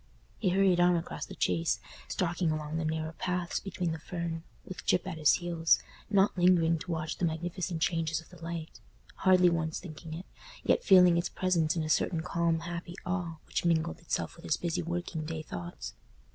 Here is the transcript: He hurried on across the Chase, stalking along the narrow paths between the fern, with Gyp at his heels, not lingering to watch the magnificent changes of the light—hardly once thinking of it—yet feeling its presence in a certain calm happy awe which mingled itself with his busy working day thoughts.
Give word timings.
He 0.39 0.49
hurried 0.49 0.79
on 0.79 0.95
across 0.95 1.27
the 1.27 1.35
Chase, 1.35 1.79
stalking 2.07 2.49
along 2.49 2.77
the 2.77 2.85
narrow 2.85 3.11
paths 3.11 3.59
between 3.59 3.91
the 3.91 3.99
fern, 3.99 4.41
with 4.65 4.83
Gyp 4.83 5.05
at 5.05 5.19
his 5.19 5.33
heels, 5.33 5.77
not 6.09 6.35
lingering 6.35 6.79
to 6.79 6.89
watch 6.91 7.17
the 7.19 7.25
magnificent 7.25 7.83
changes 7.83 8.19
of 8.19 8.29
the 8.29 8.43
light—hardly 8.43 9.51
once 9.51 9.79
thinking 9.79 10.15
of 10.15 10.21
it—yet 10.21 10.83
feeling 10.83 11.17
its 11.17 11.29
presence 11.29 11.75
in 11.75 11.83
a 11.83 11.87
certain 11.87 12.21
calm 12.23 12.61
happy 12.61 12.95
awe 13.05 13.37
which 13.45 13.63
mingled 13.63 13.99
itself 13.99 14.35
with 14.35 14.45
his 14.45 14.57
busy 14.57 14.81
working 14.81 15.23
day 15.23 15.43
thoughts. 15.43 15.93